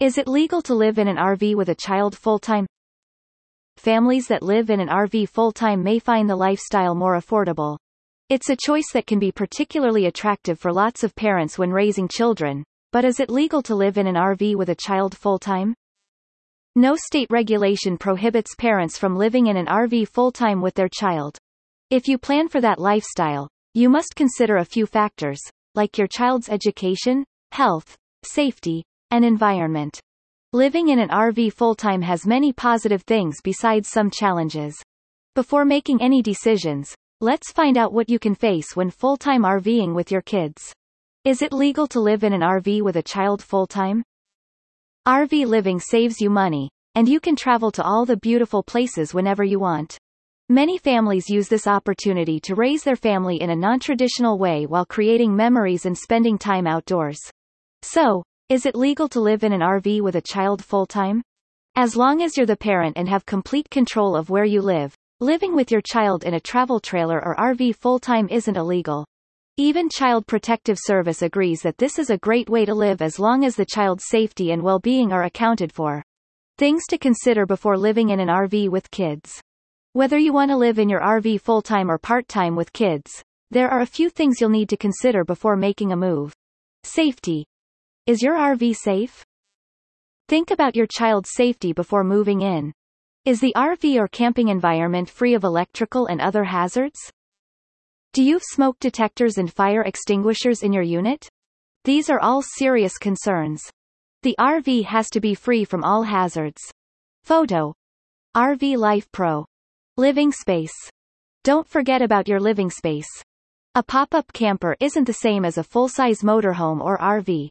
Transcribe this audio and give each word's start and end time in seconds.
Is 0.00 0.18
it 0.18 0.26
legal 0.26 0.60
to 0.62 0.74
live 0.74 0.98
in 0.98 1.06
an 1.06 1.18
RV 1.18 1.54
with 1.54 1.68
a 1.68 1.74
child 1.74 2.16
full-time? 2.16 2.66
Families 3.76 4.26
that 4.26 4.42
live 4.42 4.68
in 4.68 4.80
an 4.80 4.88
RV 4.88 5.28
full-time 5.28 5.84
may 5.84 6.00
find 6.00 6.28
the 6.28 6.34
lifestyle 6.34 6.96
more 6.96 7.16
affordable. 7.16 7.78
It's 8.28 8.50
a 8.50 8.56
choice 8.56 8.90
that 8.92 9.06
can 9.06 9.20
be 9.20 9.30
particularly 9.30 10.06
attractive 10.06 10.58
for 10.58 10.72
lots 10.72 11.04
of 11.04 11.14
parents 11.14 11.58
when 11.58 11.70
raising 11.70 12.08
children, 12.08 12.64
but 12.90 13.04
is 13.04 13.20
it 13.20 13.30
legal 13.30 13.62
to 13.62 13.76
live 13.76 13.96
in 13.96 14.08
an 14.08 14.16
RV 14.16 14.56
with 14.56 14.70
a 14.70 14.74
child 14.74 15.16
full-time? 15.16 15.74
No 16.74 16.96
state 16.96 17.28
regulation 17.30 17.96
prohibits 17.96 18.56
parents 18.56 18.98
from 18.98 19.14
living 19.14 19.46
in 19.46 19.56
an 19.56 19.66
RV 19.66 20.08
full-time 20.08 20.60
with 20.60 20.74
their 20.74 20.90
child. 20.92 21.38
If 21.90 22.08
you 22.08 22.18
plan 22.18 22.48
for 22.48 22.60
that 22.62 22.80
lifestyle, 22.80 23.48
you 23.74 23.88
must 23.88 24.16
consider 24.16 24.56
a 24.56 24.64
few 24.64 24.86
factors, 24.86 25.40
like 25.76 25.96
your 25.96 26.08
child's 26.08 26.48
education, 26.48 27.24
health, 27.52 27.96
safety, 28.24 28.82
and 29.14 29.24
environment. 29.24 30.00
Living 30.52 30.88
in 30.88 30.98
an 30.98 31.08
RV 31.08 31.52
full-time 31.52 32.02
has 32.02 32.26
many 32.26 32.52
positive 32.52 33.02
things 33.02 33.36
besides 33.44 33.88
some 33.88 34.10
challenges. 34.10 34.74
Before 35.36 35.64
making 35.64 36.02
any 36.02 36.20
decisions, 36.20 36.92
let's 37.20 37.52
find 37.52 37.78
out 37.78 37.92
what 37.92 38.10
you 38.10 38.18
can 38.18 38.34
face 38.34 38.74
when 38.74 38.90
full-time 38.90 39.42
RVing 39.42 39.94
with 39.94 40.10
your 40.10 40.20
kids. 40.20 40.72
Is 41.24 41.42
it 41.42 41.52
legal 41.52 41.86
to 41.88 42.00
live 42.00 42.24
in 42.24 42.32
an 42.32 42.40
RV 42.40 42.82
with 42.82 42.96
a 42.96 43.04
child 43.04 43.40
full-time? 43.40 44.02
RV 45.06 45.46
living 45.46 45.78
saves 45.78 46.20
you 46.20 46.28
money, 46.28 46.68
and 46.96 47.08
you 47.08 47.20
can 47.20 47.36
travel 47.36 47.70
to 47.70 47.84
all 47.84 48.04
the 48.04 48.16
beautiful 48.16 48.64
places 48.64 49.14
whenever 49.14 49.44
you 49.44 49.60
want. 49.60 49.96
Many 50.48 50.76
families 50.76 51.30
use 51.30 51.46
this 51.46 51.68
opportunity 51.68 52.40
to 52.40 52.56
raise 52.56 52.82
their 52.82 52.96
family 52.96 53.40
in 53.40 53.50
a 53.50 53.56
non-traditional 53.56 54.38
way 54.38 54.66
while 54.66 54.84
creating 54.84 55.36
memories 55.36 55.86
and 55.86 55.96
spending 55.96 56.36
time 56.36 56.66
outdoors. 56.66 57.20
So, 57.82 58.24
is 58.50 58.66
it 58.66 58.76
legal 58.76 59.08
to 59.08 59.20
live 59.20 59.42
in 59.42 59.54
an 59.54 59.62
RV 59.62 60.02
with 60.02 60.16
a 60.16 60.20
child 60.20 60.62
full-time? 60.62 61.22
As 61.76 61.96
long 61.96 62.20
as 62.20 62.36
you're 62.36 62.44
the 62.44 62.58
parent 62.58 62.98
and 62.98 63.08
have 63.08 63.24
complete 63.24 63.70
control 63.70 64.14
of 64.14 64.28
where 64.28 64.44
you 64.44 64.60
live, 64.60 64.94
living 65.20 65.54
with 65.54 65.70
your 65.70 65.80
child 65.80 66.24
in 66.24 66.34
a 66.34 66.40
travel 66.40 66.78
trailer 66.78 67.24
or 67.24 67.36
RV 67.36 67.74
full-time 67.76 68.28
isn't 68.28 68.56
illegal. 68.56 69.06
Even 69.56 69.88
Child 69.88 70.26
Protective 70.26 70.76
Service 70.78 71.22
agrees 71.22 71.62
that 71.62 71.78
this 71.78 71.98
is 71.98 72.10
a 72.10 72.18
great 72.18 72.50
way 72.50 72.66
to 72.66 72.74
live 72.74 73.00
as 73.00 73.18
long 73.18 73.46
as 73.46 73.56
the 73.56 73.64
child's 73.64 74.04
safety 74.08 74.50
and 74.50 74.62
well-being 74.62 75.10
are 75.10 75.24
accounted 75.24 75.72
for. 75.72 76.02
Things 76.58 76.82
to 76.90 76.98
consider 76.98 77.46
before 77.46 77.78
living 77.78 78.10
in 78.10 78.20
an 78.20 78.28
RV 78.28 78.68
with 78.68 78.90
kids. 78.90 79.40
Whether 79.94 80.18
you 80.18 80.34
want 80.34 80.50
to 80.50 80.56
live 80.58 80.78
in 80.78 80.90
your 80.90 81.00
RV 81.00 81.40
full-time 81.40 81.90
or 81.90 81.96
part-time 81.96 82.56
with 82.56 82.74
kids, 82.74 83.22
there 83.50 83.70
are 83.70 83.80
a 83.80 83.86
few 83.86 84.10
things 84.10 84.38
you'll 84.38 84.50
need 84.50 84.68
to 84.68 84.76
consider 84.76 85.24
before 85.24 85.56
making 85.56 85.92
a 85.92 85.96
move. 85.96 86.34
Safety. 86.82 87.46
Is 88.06 88.20
your 88.20 88.34
RV 88.34 88.76
safe? 88.76 89.24
Think 90.28 90.50
about 90.50 90.76
your 90.76 90.86
child's 90.86 91.30
safety 91.32 91.72
before 91.72 92.04
moving 92.04 92.42
in. 92.42 92.74
Is 93.24 93.40
the 93.40 93.54
RV 93.56 93.98
or 93.98 94.08
camping 94.08 94.48
environment 94.48 95.08
free 95.08 95.32
of 95.32 95.42
electrical 95.42 96.04
and 96.04 96.20
other 96.20 96.44
hazards? 96.44 97.00
Do 98.12 98.22
you 98.22 98.34
have 98.34 98.42
smoke 98.44 98.78
detectors 98.78 99.38
and 99.38 99.50
fire 99.50 99.80
extinguishers 99.80 100.62
in 100.62 100.70
your 100.70 100.82
unit? 100.82 101.26
These 101.84 102.10
are 102.10 102.20
all 102.20 102.42
serious 102.42 102.98
concerns. 102.98 103.62
The 104.22 104.36
RV 104.38 104.84
has 104.84 105.08
to 105.08 105.20
be 105.20 105.34
free 105.34 105.64
from 105.64 105.82
all 105.82 106.02
hazards. 106.02 106.60
Photo. 107.22 107.72
RV 108.36 108.76
Life 108.76 109.10
Pro. 109.12 109.46
Living 109.96 110.30
space. 110.30 110.74
Don't 111.42 111.66
forget 111.66 112.02
about 112.02 112.28
your 112.28 112.38
living 112.38 112.68
space. 112.68 113.08
A 113.74 113.82
pop-up 113.82 114.30
camper 114.34 114.76
isn't 114.78 115.06
the 115.06 115.14
same 115.14 115.46
as 115.46 115.56
a 115.56 115.64
full-size 115.64 116.20
motorhome 116.20 116.82
or 116.82 116.98
RV. 116.98 117.48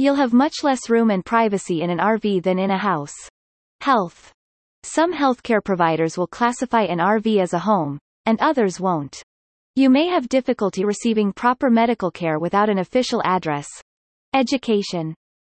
You'll 0.00 0.14
have 0.14 0.32
much 0.32 0.62
less 0.62 0.88
room 0.88 1.10
and 1.10 1.22
privacy 1.22 1.82
in 1.82 1.90
an 1.90 1.98
RV 1.98 2.42
than 2.42 2.58
in 2.58 2.70
a 2.70 2.78
house. 2.78 3.12
Health. 3.82 4.32
Some 4.82 5.12
healthcare 5.12 5.62
providers 5.62 6.16
will 6.16 6.26
classify 6.26 6.84
an 6.84 7.00
RV 7.00 7.38
as 7.38 7.52
a 7.52 7.58
home, 7.58 7.98
and 8.24 8.40
others 8.40 8.80
won't. 8.80 9.22
You 9.76 9.90
may 9.90 10.06
have 10.06 10.30
difficulty 10.30 10.86
receiving 10.86 11.34
proper 11.34 11.68
medical 11.68 12.10
care 12.10 12.38
without 12.38 12.70
an 12.70 12.78
official 12.78 13.20
address. 13.26 13.68
Education. 14.32 15.14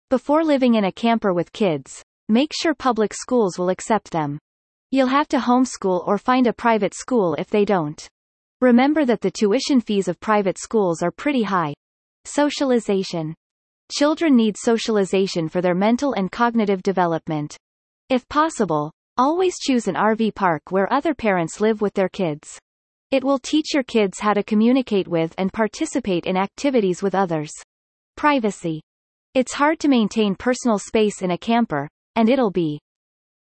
Before 0.09 0.43
living 0.43 0.73
in 0.73 0.85
a 0.85 0.91
camper 0.91 1.33
with 1.35 1.53
kids, 1.53 2.01
make 2.27 2.49
sure 2.51 2.73
public 2.73 3.13
schools 3.13 3.59
will 3.59 3.69
accept 3.69 4.09
them. 4.09 4.39
You'll 4.89 5.05
have 5.05 5.27
to 5.27 5.37
homeschool 5.37 6.07
or 6.07 6.17
find 6.17 6.47
a 6.47 6.53
private 6.53 6.95
school 6.95 7.35
if 7.35 7.51
they 7.51 7.63
don't. 7.63 8.07
Remember 8.59 9.05
that 9.05 9.21
the 9.21 9.29
tuition 9.29 9.81
fees 9.81 10.07
of 10.07 10.19
private 10.19 10.57
schools 10.57 11.03
are 11.03 11.11
pretty 11.11 11.43
high. 11.43 11.75
Socialization. 12.25 13.35
Children 13.91 14.37
need 14.37 14.55
socialization 14.57 15.49
for 15.49 15.59
their 15.59 15.75
mental 15.75 16.13
and 16.13 16.31
cognitive 16.31 16.81
development. 16.81 17.57
If 18.07 18.27
possible, 18.29 18.93
always 19.17 19.59
choose 19.59 19.89
an 19.89 19.95
RV 19.95 20.33
park 20.33 20.61
where 20.69 20.91
other 20.91 21.13
parents 21.13 21.59
live 21.59 21.81
with 21.81 21.93
their 21.93 22.07
kids. 22.07 22.57
It 23.11 23.21
will 23.21 23.37
teach 23.37 23.73
your 23.73 23.83
kids 23.83 24.17
how 24.17 24.33
to 24.33 24.43
communicate 24.43 25.09
with 25.09 25.35
and 25.37 25.51
participate 25.51 26.25
in 26.25 26.37
activities 26.37 27.03
with 27.03 27.13
others. 27.13 27.51
Privacy. 28.15 28.81
It's 29.33 29.53
hard 29.53 29.77
to 29.81 29.89
maintain 29.89 30.35
personal 30.35 30.79
space 30.79 31.21
in 31.21 31.31
a 31.31 31.37
camper, 31.37 31.89
and 32.15 32.29
it'll 32.29 32.49
be 32.49 32.79